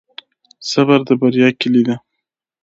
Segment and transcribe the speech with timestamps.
[0.71, 1.95] صبر د بریا کیلي ده.